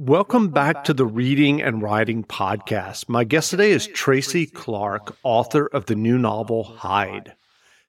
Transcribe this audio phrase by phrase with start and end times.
[0.00, 3.10] Welcome back to the Reading and Writing Podcast.
[3.10, 7.34] My guest today is Tracy Clark, author of the new novel Hide.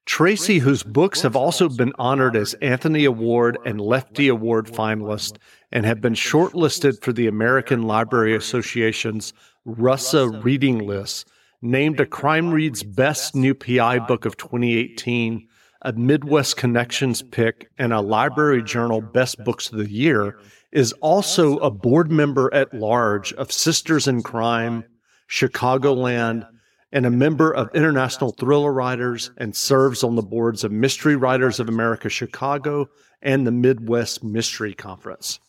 [0.05, 5.37] Tracy, whose books have also been honored as Anthony Award and Lefty Award finalists
[5.71, 9.31] and have been shortlisted for the American Library Association's
[9.65, 11.29] RUSA Reading List,
[11.61, 15.47] named a Crime Reads Best New PI Book of 2018,
[15.83, 20.35] a Midwest Connections pick, and a Library Journal Best Books of the Year
[20.71, 24.85] is also a board member at large of Sisters in Crime,
[25.29, 26.47] Chicagoland,
[26.91, 31.59] and a member of International Thriller Writers and serves on the boards of Mystery Writers
[31.59, 32.87] of America Chicago
[33.21, 35.39] and the Midwest Mystery Conference.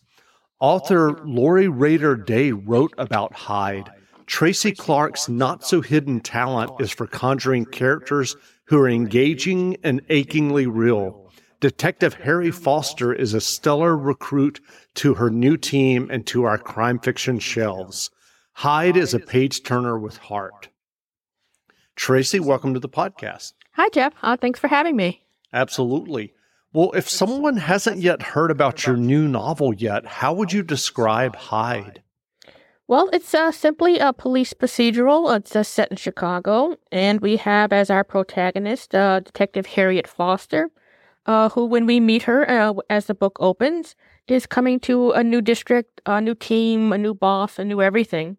[0.60, 3.90] Author Lori Rader Day wrote about Hide.
[4.26, 8.36] Tracy Clark's not so hidden talent is for conjuring characters
[8.66, 11.21] who are engaging and achingly real
[11.62, 14.60] Detective Harry Foster is a stellar recruit
[14.96, 18.10] to her new team and to our crime fiction shelves.
[18.54, 20.70] Hide is a page turner with heart.
[21.94, 23.52] Tracy, welcome to the podcast.
[23.74, 24.12] Hi, Jeff.
[24.22, 25.22] Uh, thanks for having me.
[25.52, 26.32] Absolutely.
[26.72, 31.36] Well, if someone hasn't yet heard about your new novel yet, how would you describe
[31.36, 32.02] Hide?
[32.88, 35.32] Well, it's uh, simply a police procedural.
[35.36, 40.68] It's uh, set in Chicago, and we have as our protagonist uh, Detective Harriet Foster
[41.26, 43.94] uh, who, when we meet her uh, as the book opens,
[44.28, 48.36] is coming to a new district, a new team, a new boss, a new everything.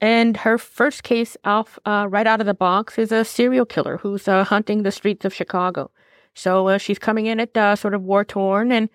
[0.00, 3.98] And her first case off uh, right out of the box is a serial killer
[3.98, 5.90] who's uh, hunting the streets of Chicago.
[6.34, 8.90] So uh, she's coming in at uh, sort of war torn, and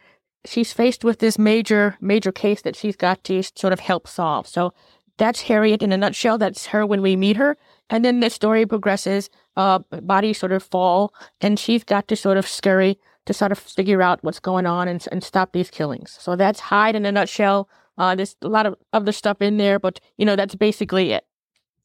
[0.45, 4.47] she's faced with this major, major case that she's got to sort of help solve.
[4.47, 4.73] So
[5.17, 6.37] that's Harriet in a nutshell.
[6.37, 7.57] That's her when we meet her.
[7.89, 12.37] And then the story progresses, uh, bodies sort of fall, and she's got to sort
[12.37, 16.17] of scurry to sort of figure out what's going on and, and stop these killings.
[16.19, 17.69] So that's Hide in a nutshell.
[17.97, 21.25] Uh, there's a lot of other stuff in there, but you know that's basically it.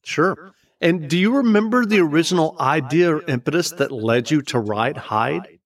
[0.03, 0.53] Sure.
[0.79, 5.59] And do you remember the original idea or impetus that led you to write Hide?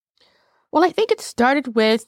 [0.71, 2.05] Well, I think it started with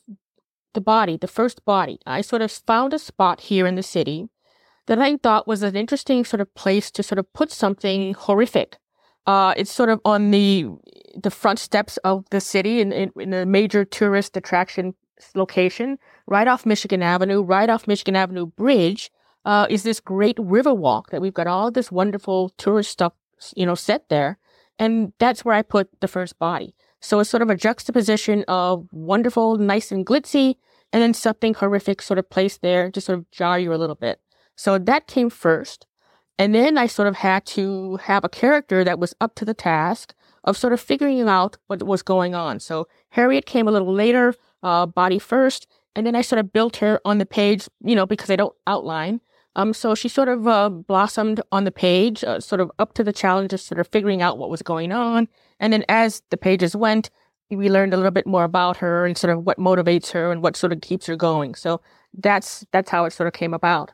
[0.74, 2.00] the body, the first body.
[2.06, 4.30] I sort of found a spot here in the city
[4.88, 8.78] that I thought was an interesting sort of place to sort of put something horrific.
[9.26, 10.68] Uh, it's sort of on the
[11.16, 14.96] the front steps of the city in, in, in a major tourist attraction
[15.36, 15.98] location,
[16.28, 19.12] right off Michigan Avenue, right off Michigan Avenue Bridge,
[19.46, 23.14] uh, is this great river walk that we've got all this wonderful tourist stuff,
[23.56, 24.38] you know, set there.
[24.80, 26.74] And that's where I put the first body.
[27.00, 30.56] So it's sort of a juxtaposition of wonderful, nice and glitzy,
[30.92, 33.96] and then something horrific sort of placed there to sort of jar you a little
[33.96, 34.20] bit.
[34.56, 35.86] So that came first.
[36.40, 39.54] And then I sort of had to have a character that was up to the
[39.54, 40.14] task
[40.44, 42.60] of sort of figuring out what was going on.
[42.60, 46.78] So Harriet came a little later, uh, body first, and then I sort of built
[46.78, 49.22] her on the page, you know, because I don't outline.
[49.56, 53.04] Um, so she sort of uh, blossomed on the page, uh, sort of up to
[53.04, 55.28] the challenge of sort of figuring out what was going on.
[55.60, 57.12] And then as the pages went,
[57.52, 60.42] we learned a little bit more about her and sort of what motivates her and
[60.42, 61.54] what sort of keeps her going.
[61.54, 61.82] So
[62.16, 63.92] that's that's how it sort of came about.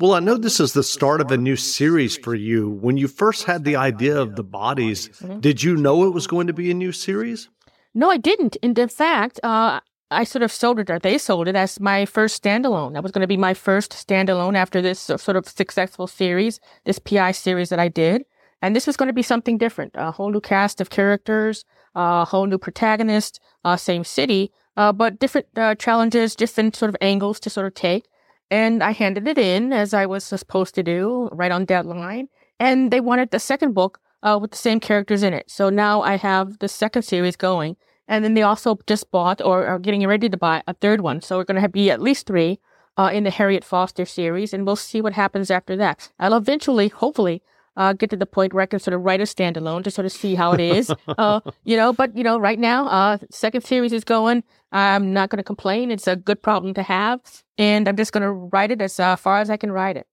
[0.00, 2.70] Well, I know this is the start of a new series for you.
[2.70, 5.40] When you first had the idea of the bodies, mm-hmm.
[5.40, 7.48] did you know it was going to be a new series?
[7.94, 8.56] No, I didn't.
[8.62, 9.80] And in fact, uh,
[10.12, 12.92] I sort of sold it, or they sold it as my first standalone.
[12.92, 17.00] That was going to be my first standalone after this sort of successful series, this
[17.00, 18.22] PI series that I did.
[18.62, 21.64] And this was going to be something different a whole new cast of characters,
[21.96, 26.96] a whole new protagonist, uh, same city, uh, but different uh, challenges, different sort of
[27.00, 28.06] angles to sort of take.
[28.50, 32.28] And I handed it in as I was supposed to do, right on deadline.
[32.58, 35.50] And they wanted the second book uh, with the same characters in it.
[35.50, 37.76] So now I have the second series going.
[38.08, 41.20] And then they also just bought or are getting ready to buy a third one.
[41.20, 42.58] So we're going to be at least three
[42.96, 44.54] uh, in the Harriet Foster series.
[44.54, 46.10] And we'll see what happens after that.
[46.18, 47.42] I'll eventually, hopefully,
[47.78, 50.04] uh, get to the point where I can sort of write a standalone to sort
[50.04, 50.92] of see how it is.
[51.08, 54.42] uh, you know, but you know, right now, uh, second series is going.
[54.72, 55.90] I'm not going to complain.
[55.90, 57.20] It's a good problem to have,
[57.56, 60.06] and I'm just going to write it as uh, far as I can write it.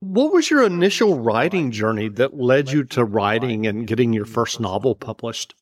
[0.00, 4.60] What was your initial writing journey that led you to writing and getting your first
[4.60, 5.54] novel published?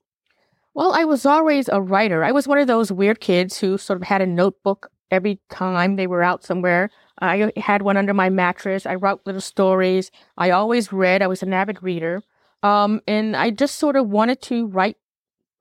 [0.74, 2.24] Well, I was always a writer.
[2.24, 5.96] I was one of those weird kids who sort of had a notebook every time
[5.96, 6.90] they were out somewhere.
[7.20, 8.84] I had one under my mattress.
[8.84, 10.10] I wrote little stories.
[10.36, 11.22] I always read.
[11.22, 12.22] I was an avid reader.
[12.62, 14.96] Um, and I just sort of wanted to write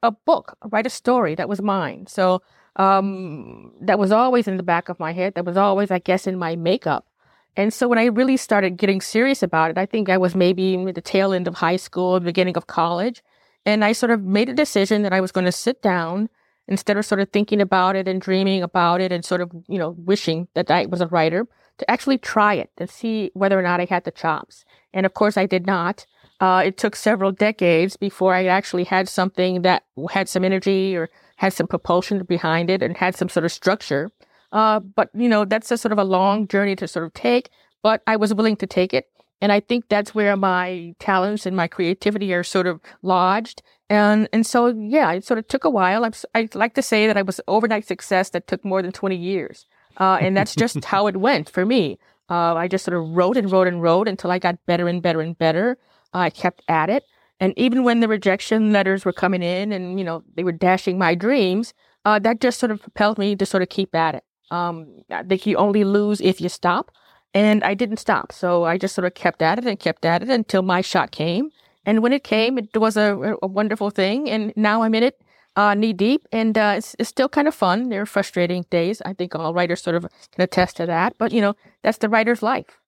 [0.01, 2.07] a book, write a story that was mine.
[2.07, 2.41] So
[2.75, 5.35] um, that was always in the back of my head.
[5.35, 7.07] That was always, I guess, in my makeup.
[7.55, 10.73] And so when I really started getting serious about it, I think I was maybe
[10.73, 13.21] in the tail end of high school, beginning of college.
[13.65, 16.29] And I sort of made a decision that I was going to sit down
[16.67, 19.77] instead of sort of thinking about it and dreaming about it and sort of, you
[19.77, 21.47] know, wishing that I was a writer,
[21.79, 24.63] to actually try it and see whether or not I had the chops.
[24.93, 26.05] And of course, I did not.
[26.39, 31.09] Uh, it took several decades before I actually had something that had some energy or
[31.37, 34.11] had some propulsion behind it and had some sort of structure.
[34.51, 37.49] Uh, but you know, that's a sort of a long journey to sort of take.
[37.81, 39.07] But I was willing to take it,
[39.41, 43.61] and I think that's where my talents and my creativity are sort of lodged.
[43.89, 46.05] And and so yeah, it sort of took a while.
[46.05, 49.17] I'm, I like to say that I was overnight success that took more than twenty
[49.17, 49.65] years,
[49.97, 51.99] uh, and that's just how it went for me.
[52.29, 55.01] Uh, I just sort of wrote and wrote and wrote until I got better and
[55.01, 55.77] better and better.
[56.13, 57.03] I kept at it.
[57.39, 60.97] And even when the rejection letters were coming in and, you know, they were dashing
[60.97, 61.73] my dreams,
[62.05, 64.23] uh, that just sort of propelled me to sort of keep at it.
[64.51, 66.91] Um, I think you only lose if you stop.
[67.33, 68.31] And I didn't stop.
[68.31, 71.11] So I just sort of kept at it and kept at it until my shot
[71.11, 71.49] came.
[71.85, 74.29] And when it came, it was a, a wonderful thing.
[74.29, 75.19] And now I'm in it
[75.55, 76.27] uh, knee deep.
[76.31, 77.89] And uh, it's, it's still kind of fun.
[77.89, 79.01] There are frustrating days.
[79.05, 81.15] I think all writers sort of can attest to that.
[81.17, 82.79] But, you know, that's the writer's life.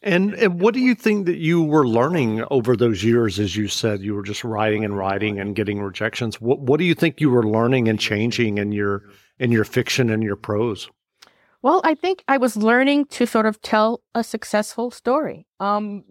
[0.00, 3.40] And, and what do you think that you were learning over those years?
[3.40, 6.40] As you said, you were just writing and writing and getting rejections.
[6.40, 9.02] What what do you think you were learning and changing in your
[9.40, 10.88] in your fiction and your prose?
[11.62, 15.46] Well, I think I was learning to sort of tell a successful story.
[15.58, 16.04] Um,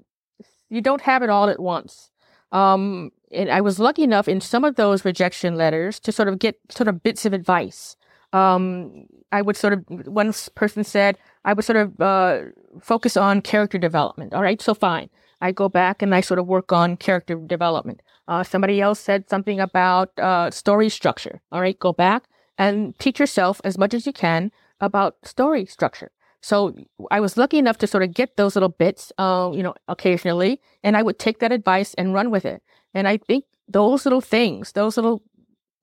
[0.69, 2.11] you don't have it all at once.
[2.51, 6.39] Um, and I was lucky enough in some of those rejection letters to sort of
[6.39, 7.95] get sort of bits of advice.
[8.33, 12.39] Um, I would sort of, one person said, I would sort of uh,
[12.81, 14.33] focus on character development.
[14.33, 15.09] All right, so fine.
[15.39, 18.01] I go back and I sort of work on character development.
[18.27, 21.41] Uh, somebody else said something about uh, story structure.
[21.51, 22.23] All right, go back
[22.57, 26.11] and teach yourself as much as you can about story structure.
[26.41, 26.75] So
[27.11, 30.61] I was lucky enough to sort of get those little bits, uh, you know, occasionally,
[30.83, 32.61] and I would take that advice and run with it.
[32.93, 35.23] And I think those little things, those little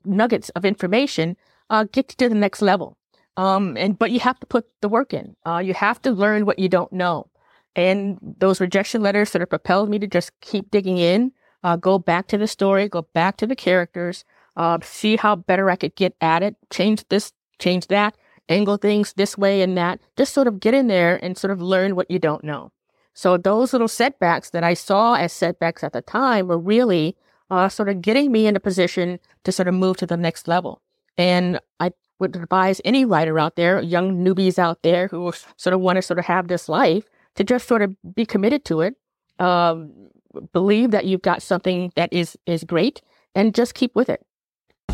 [0.05, 1.37] nuggets of information,
[1.71, 2.97] uh, get you to the next level.
[3.37, 5.37] Um, and but you have to put the work in.
[5.45, 7.27] Uh, you have to learn what you don't know.
[7.75, 11.33] And those rejection letters sort of propelled me to just keep digging in,
[11.65, 14.25] uh, go back to the story, go back to the characters,
[14.57, 18.17] uh, see how better I could get at it, change this, change that,
[18.49, 20.01] angle things this way and that.
[20.17, 22.73] Just sort of get in there and sort of learn what you don't know.
[23.15, 27.17] So those little setbacks that I saw as setbacks at the time were really
[27.51, 30.49] uh, sort of getting me in a position to sort of move to the next
[30.49, 30.83] level.
[31.17, 35.81] And I would advise any writer out there, young newbies out there who sort of
[35.81, 37.05] want to sort of have this life,
[37.37, 38.95] to just sort of be committed to it,
[39.39, 39.93] um,
[40.53, 43.03] believe that you've got something that is is great,
[43.35, 44.25] and just keep with it.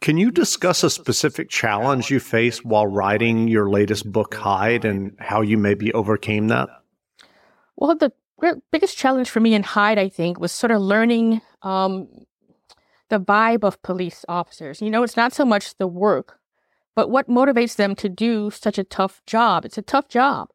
[0.00, 5.16] Can you discuss a specific challenge you faced while writing your latest book, Hide, and
[5.18, 6.68] how you maybe overcame that?
[7.76, 8.12] Well, the
[8.70, 12.08] biggest challenge for me in Hide, I think, was sort of learning um,
[13.08, 14.80] the vibe of police officers.
[14.82, 16.38] You know, it's not so much the work,
[16.94, 19.64] but what motivates them to do such a tough job.
[19.64, 20.48] It's a tough job.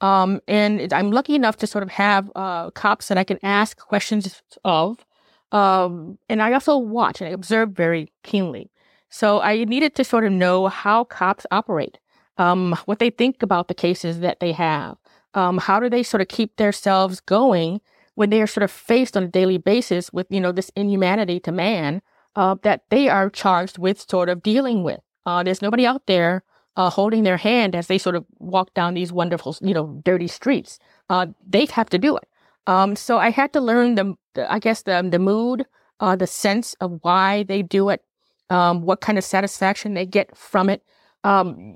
[0.00, 3.78] Um, and I'm lucky enough to sort of have uh, cops that I can ask
[3.78, 5.06] questions of.
[5.52, 8.70] Um, and I also watch and I observe very keenly.
[9.08, 11.98] So I needed to sort of know how cops operate,
[12.38, 14.96] um, what they think about the cases that they have.
[15.34, 17.80] Um, how do they sort of keep themselves going
[18.14, 21.40] when they are sort of faced on a daily basis with, you know, this inhumanity
[21.40, 22.02] to man
[22.34, 25.00] uh, that they are charged with sort of dealing with?
[25.24, 26.42] Uh, there's nobody out there
[26.76, 30.28] uh, holding their hand as they sort of walk down these wonderful, you know, dirty
[30.28, 30.78] streets.
[31.08, 32.28] Uh, they have to do it.
[32.66, 35.66] Um, so I had to learn the, the I guess the the mood,
[36.00, 38.02] uh, the sense of why they do it,
[38.50, 40.82] um, what kind of satisfaction they get from it.
[41.24, 41.74] Um,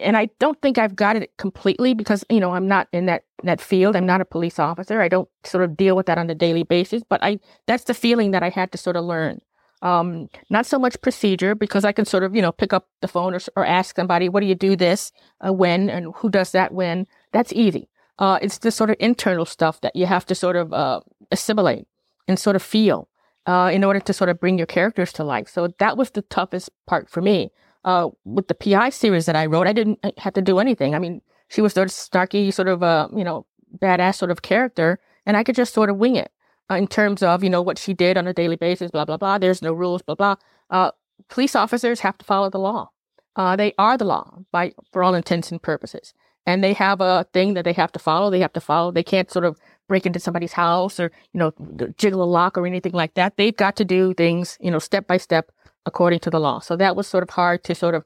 [0.00, 3.24] and I don't think I've got it completely because you know I'm not in that
[3.44, 3.94] that field.
[3.94, 5.00] I'm not a police officer.
[5.00, 7.02] I don't sort of deal with that on a daily basis.
[7.08, 9.40] But I that's the feeling that I had to sort of learn.
[9.82, 13.08] Um, not so much procedure because I can sort of you know pick up the
[13.08, 15.12] phone or, or ask somebody, what do you do this
[15.46, 17.06] uh, when and who does that when?
[17.32, 17.88] That's easy.
[18.18, 21.00] Uh, it's the sort of internal stuff that you have to sort of uh,
[21.30, 21.86] assimilate
[22.28, 23.08] and sort of feel
[23.46, 25.48] uh, in order to sort of bring your characters to life.
[25.48, 27.50] So that was the toughest part for me
[27.84, 30.94] uh, with the PI series that I wrote, I didn't have to do anything.
[30.94, 33.46] I mean, she was sort of snarky, sort of a uh, you know
[33.78, 36.30] badass sort of character, and I could just sort of wing it
[36.70, 38.90] uh, in terms of you know what she did on a daily basis.
[38.90, 39.38] Blah blah blah.
[39.38, 40.02] There's no rules.
[40.02, 40.36] Blah blah.
[40.68, 40.90] Uh,
[41.28, 42.90] police officers have to follow the law.
[43.36, 46.12] Uh, they are the law by for all intents and purposes,
[46.46, 48.30] and they have a thing that they have to follow.
[48.30, 48.92] They have to follow.
[48.92, 49.58] They can't sort of
[49.90, 51.50] break into somebody's house or you know
[51.98, 53.36] jiggle a lock or anything like that.
[53.36, 55.50] They've got to do things you know step by step
[55.84, 56.60] according to the law.
[56.60, 58.04] So that was sort of hard to sort of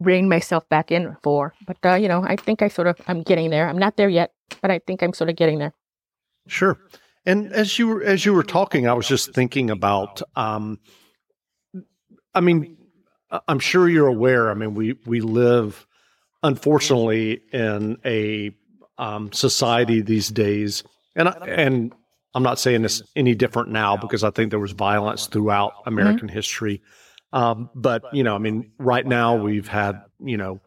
[0.00, 1.54] rein myself back in for.
[1.66, 3.68] But uh, you know, I think I sort of I'm getting there.
[3.68, 5.72] I'm not there yet, but I think I'm sort of getting there.
[6.46, 6.78] Sure.
[7.24, 10.20] And as you were as you were talking, I was just thinking about.
[10.36, 10.78] Um,
[12.34, 12.76] I mean,
[13.48, 14.50] I'm sure you're aware.
[14.50, 15.86] I mean, we we live,
[16.42, 18.50] unfortunately, in a
[18.98, 20.84] um, society these days,
[21.16, 21.92] and I, and
[22.34, 26.28] I'm not saying this any different now because I think there was violence throughout American
[26.28, 26.36] mm-hmm.
[26.36, 26.82] history.
[27.32, 30.60] Um, but you know, I mean, right now we've had you know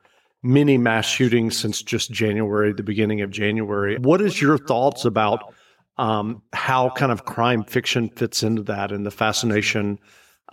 [0.44, 3.98] many mass shootings since just January, the beginning of January.
[3.98, 5.54] What is your thoughts about
[5.98, 10.00] um, how kind of crime fiction fits into that and the fascination?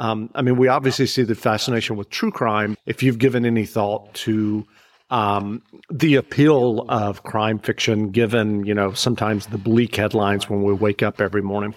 [0.01, 2.77] Um, I mean, we obviously see the fascination with true crime.
[2.87, 4.67] If you've given any thought to
[5.11, 10.73] um, the appeal of crime fiction, given you know sometimes the bleak headlines when we
[10.73, 11.75] wake up every morning.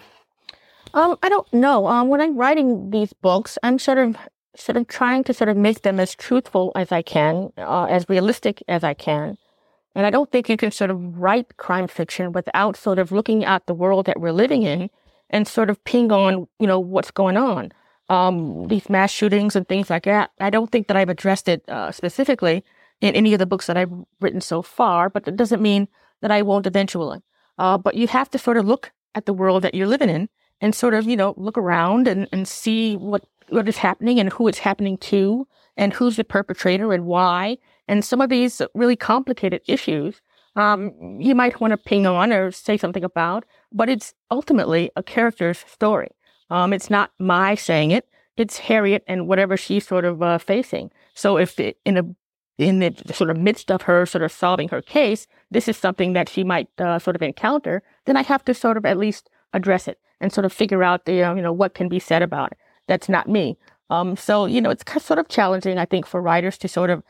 [0.93, 1.87] Um, I don't know.
[1.87, 4.17] Um, when I'm writing these books, I'm sort of
[4.55, 8.09] sort of trying to sort of make them as truthful as I can, uh, as
[8.09, 9.37] realistic as I can.
[9.93, 13.45] And I don't think you can sort of write crime fiction without sort of looking
[13.45, 14.89] at the world that we're living in
[15.29, 17.71] and sort of ping on, you know, what's going on.
[18.09, 20.31] Um, these mass shootings and things like that.
[20.39, 22.63] I don't think that I've addressed it uh, specifically
[23.01, 25.87] in any of the books that I've written so far, but that doesn't mean
[26.21, 27.19] that I won't eventually.
[27.57, 30.29] Uh, but you have to sort of look at the world that you're living in
[30.61, 34.31] and sort of, you know, look around and, and see what, what is happening and
[34.33, 37.57] who it's happening to and who's the perpetrator and why.
[37.87, 40.21] And some of these really complicated issues,
[40.55, 45.03] um, you might want to ping on or say something about, but it's ultimately a
[45.03, 46.09] character's story.
[46.49, 48.07] Um, it's not my saying it.
[48.37, 50.91] It's Harriet and whatever she's sort of uh, facing.
[51.13, 52.03] So if it, in a
[52.57, 56.13] in the sort of midst of her sort of solving her case, this is something
[56.13, 59.29] that she might uh, sort of encounter, then I have to sort of at least
[59.53, 62.23] address it and sort of figure out the, uh, you know, what can be said
[62.23, 62.57] about it.
[62.87, 63.57] That's not me.
[63.89, 67.03] Um, so, you know, it's sort of challenging, I think, for writers to sort of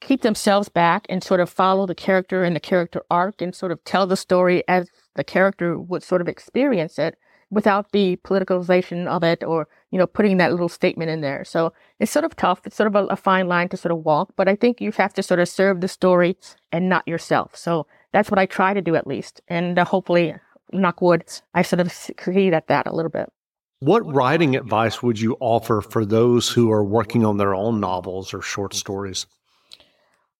[0.00, 3.72] keep themselves back and sort of follow the character and the character arc and sort
[3.72, 7.16] of tell the story as the character would sort of experience it
[7.50, 11.44] without the politicalization of it or, you know, putting that little statement in there.
[11.44, 12.60] So it's sort of tough.
[12.64, 14.90] It's sort of a, a fine line to sort of walk, but I think you
[14.92, 16.36] have to sort of serve the story
[16.72, 17.56] and not yourself.
[17.56, 19.40] So that's what I try to do at least.
[19.48, 20.34] And uh, hopefully
[20.72, 21.24] knock wood,
[21.54, 23.32] I sort of succeed at that a little bit.
[23.78, 28.32] What writing advice would you offer for those who are working on their own novels
[28.32, 29.26] or short stories?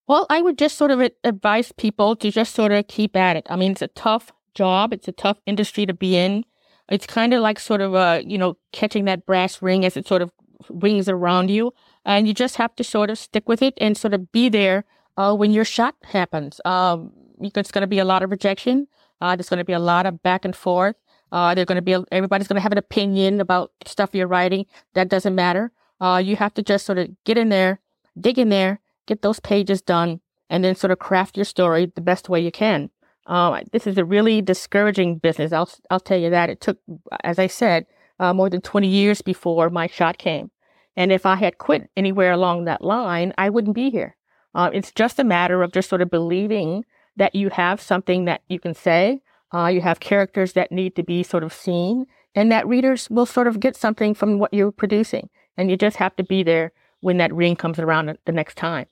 [0.08, 3.46] Well, I would just sort of advise people to just sort of keep at it.
[3.50, 6.44] I mean, it's a tough job, it's a tough industry to be in.
[6.88, 10.06] It's kind of like sort of, uh, you know, catching that brass ring as it
[10.06, 10.30] sort of
[10.70, 11.72] rings around you.
[12.04, 14.84] And you just have to sort of stick with it and sort of be there
[15.16, 16.60] uh, when your shot happens.
[16.64, 18.86] Um, it's going to be a lot of rejection.
[19.20, 20.96] Uh, there's going to be a lot of back and forth.
[21.32, 24.66] Uh, there's going to be everybody's going to have an opinion about stuff you're writing.
[24.94, 25.72] That doesn't matter.
[26.00, 27.80] Uh, you have to just sort of get in there,
[28.18, 32.00] dig in there, get those pages done, and then sort of craft your story the
[32.00, 32.90] best way you can.
[33.26, 35.52] Uh, this is a really discouraging business.
[35.52, 36.50] I'll I'll tell you that.
[36.50, 36.78] It took,
[37.24, 37.86] as I said,
[38.18, 40.50] uh, more than 20 years before my shot came.
[40.96, 44.16] And if I had quit anywhere along that line, I wouldn't be here.
[44.54, 46.84] Uh, it's just a matter of just sort of believing
[47.16, 49.20] that you have something that you can say,
[49.52, 53.26] uh, you have characters that need to be sort of seen, and that readers will
[53.26, 55.28] sort of get something from what you're producing.
[55.56, 58.86] And you just have to be there when that ring comes around the next time.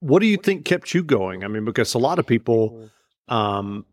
[0.00, 1.44] What do you think kept you going?
[1.44, 2.88] I mean, because a lot of people,
[3.28, 3.84] um,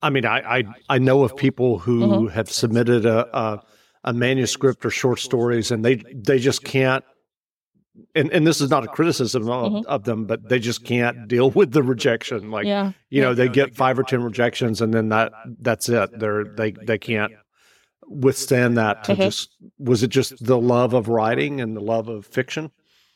[0.00, 2.26] I mean, I, I, I know of people who mm-hmm.
[2.28, 3.62] have submitted a, a,
[4.04, 7.04] a manuscript or short stories, and they they just can't
[8.14, 9.86] and and this is not a criticism of, mm-hmm.
[9.88, 12.50] of, them, but they just can't deal with the rejection.
[12.50, 12.92] Like, yeah.
[13.10, 16.18] you know, they get five or ten rejections, and then that that's it.
[16.18, 17.32] They're they they can't
[18.06, 19.04] withstand that.
[19.04, 19.22] To mm-hmm.
[19.22, 22.70] just was it just the love of writing and the love of fiction?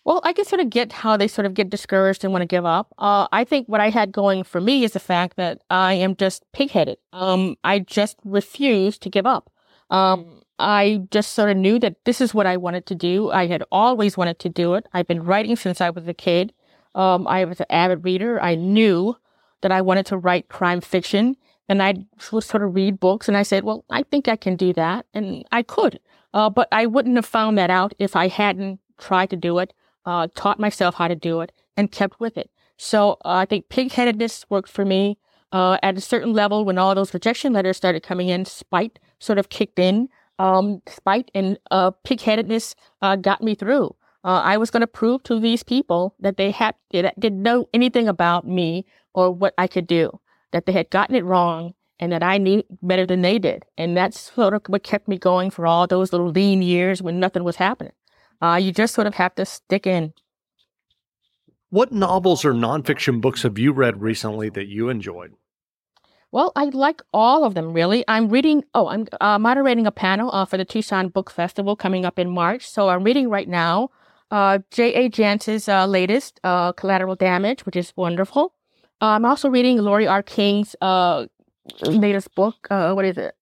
[0.04, 2.47] Well, I can sort of get how they sort of get discouraged and want to
[2.47, 2.92] give up.
[2.99, 6.16] Uh, I think what I had going for me is the fact that I am
[6.16, 6.97] just pigheaded.
[7.12, 9.50] Um, I just refuse to give up.
[9.90, 13.30] Um, I just sort of knew that this is what I wanted to do.
[13.30, 14.87] I had always wanted to do it.
[14.92, 16.54] I've been writing since I was a kid.
[16.95, 18.40] Um, I was an avid reader.
[18.42, 19.16] I knew
[19.61, 21.37] that I wanted to write crime fiction
[21.69, 24.57] and I would sort of read books and I said, well, I think I can
[24.57, 25.07] do that.
[25.12, 26.00] And I could.
[26.33, 29.73] Uh, but I wouldn't have found that out if I hadn't tried to do it
[30.04, 32.50] uh, taught myself how to do it, and kept with it.
[32.76, 35.19] So uh, I think pigheadedness worked for me.
[35.52, 39.38] Uh, at a certain level, when all those rejection letters started coming in, spite sort
[39.38, 40.09] of kicked in.
[40.38, 43.95] Um, spite and uh, pigheadedness uh, got me through.
[44.25, 47.69] Uh, I was going to prove to these people that they had did, didn't know
[47.75, 50.21] anything about me or what I could do,
[50.52, 53.64] that they had gotten it wrong, and that I knew better than they did.
[53.76, 57.21] And that's sort of what kept me going for all those little lean years when
[57.21, 57.92] nothing was happening.
[58.42, 60.12] Uh, you just sort of have to stick in.
[61.70, 65.35] What novels or nonfiction books have you read recently that you enjoyed?
[66.32, 68.04] Well, I like all of them really.
[68.06, 68.64] I'm reading.
[68.75, 72.30] Oh, I'm uh, moderating a panel uh, for the Tucson Book Festival coming up in
[72.30, 72.68] March.
[72.68, 73.90] So I'm reading right now
[74.30, 75.09] uh, J.A.
[75.09, 78.54] Jance's uh, latest, uh, Collateral Damage, which is wonderful.
[79.02, 80.23] Uh, I'm also reading Laurie R.
[80.23, 80.76] King's
[81.82, 82.66] latest book.
[82.70, 83.35] what is it?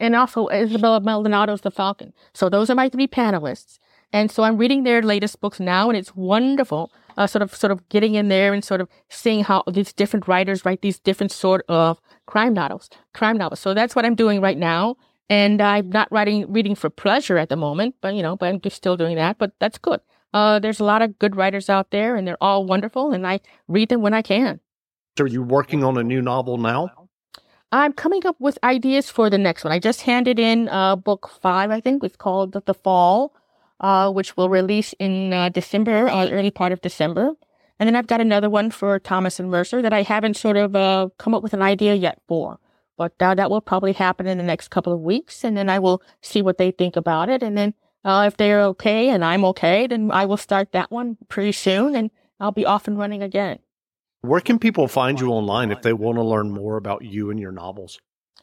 [0.00, 2.12] and also Isabella Maldonado's The Falcon.
[2.34, 3.78] So those are my three panelists.
[4.14, 6.92] And so I'm reading their latest books now, and it's wonderful.
[7.16, 10.28] Uh, sort of, sort of getting in there and sort of seeing how these different
[10.28, 13.58] writers write these different sort of crime novels, crime novels.
[13.58, 14.96] So that's what I'm doing right now.
[15.28, 18.60] And I'm not writing, reading for pleasure at the moment, but you know, but I'm
[18.60, 19.38] just still doing that.
[19.38, 20.00] But that's good.
[20.32, 23.40] Uh, there's a lot of good writers out there, and they're all wonderful, and I
[23.66, 24.60] read them when I can.
[25.18, 27.08] Are you working on a new novel now?
[27.72, 29.72] I'm coming up with ideas for the next one.
[29.72, 33.34] I just handed in uh, book five, I think, it's called The, the Fall
[33.80, 37.32] uh, which will release in uh, December, uh, early part of December.
[37.78, 40.76] And then I've got another one for Thomas and Mercer that I haven't sort of
[40.76, 42.58] uh, come up with an idea yet for.
[42.96, 45.42] But uh, that will probably happen in the next couple of weeks.
[45.42, 47.42] And then I will see what they think about it.
[47.42, 51.16] And then uh, if they're okay and I'm okay, then I will start that one
[51.28, 53.58] pretty soon and I'll be off and running again.
[54.20, 57.38] Where can people find you online if they want to learn more about you and
[57.38, 57.98] your novels?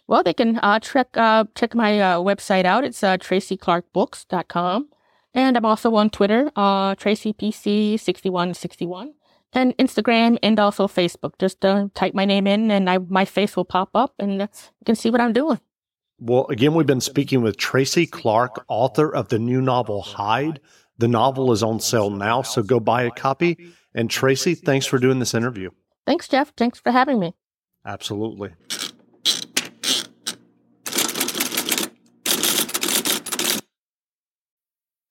[0.08, 2.84] Well, they can uh, check uh, check my uh, website out.
[2.84, 4.89] It's uh, tracyclarkbooks.com.
[5.34, 9.13] And I'm also on Twitter, uh, TracyPC6161,
[9.54, 11.34] and Instagram and also Facebook.
[11.39, 14.48] Just uh, type my name in and I, my face will pop up and you
[14.86, 15.60] can see what I'm doing.
[16.20, 20.60] Well, again, we've been speaking with Tracy Clark, author of the new novel Hide.
[21.00, 23.58] The novel is on sale now, so go buy a copy.
[23.96, 25.72] And Tracy, thanks for doing this interview.
[26.06, 26.54] Thanks, Jeff.
[26.56, 27.34] Thanks for having me.
[27.86, 28.52] Absolutely.